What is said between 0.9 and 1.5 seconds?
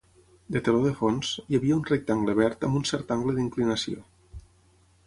fons,